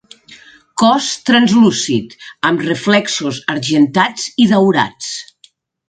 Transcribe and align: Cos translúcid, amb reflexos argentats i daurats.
Cos 0.81 1.09
translúcid, 1.29 2.17
amb 2.51 2.65
reflexos 2.71 3.41
argentats 3.57 4.29
i 4.47 4.53
daurats. 4.57 5.17